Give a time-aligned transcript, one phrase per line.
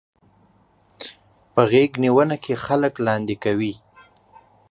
[1.53, 3.73] په غېږنيونه کې خلک لاندې کوي.